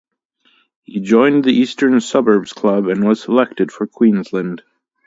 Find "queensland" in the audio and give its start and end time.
3.85-4.63